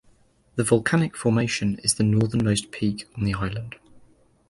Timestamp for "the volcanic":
0.55-1.15